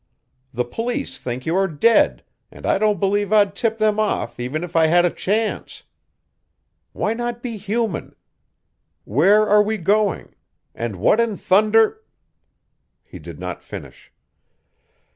The 0.51 0.65
Police 0.65 1.19
think 1.19 1.45
you 1.45 1.55
are 1.55 1.67
dead, 1.67 2.23
and 2.49 2.65
I 2.65 2.79
don't 2.79 2.99
believe 2.99 3.31
I'd 3.31 3.53
tip 3.55 3.77
them 3.77 3.99
off 3.99 4.39
even 4.39 4.63
if 4.63 4.75
I 4.75 4.87
had 4.87 5.05
a 5.05 5.11
chance. 5.11 5.83
Why 6.91 7.13
not 7.13 7.43
be 7.43 7.55
human? 7.55 8.15
Where 9.03 9.47
are 9.47 9.61
we 9.61 9.77
going? 9.77 10.33
And 10.73 10.95
what 10.95 11.19
in 11.19 11.37
thunder" 11.37 12.01
He 13.11 13.19
did 13.19 13.37
not 13.39 13.61
finish. 13.61 14.11